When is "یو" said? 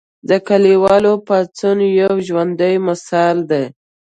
2.01-2.13